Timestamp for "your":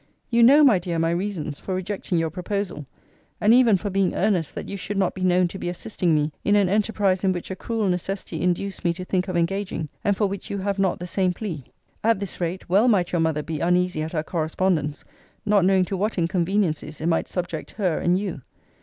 2.17-2.31, 13.11-13.21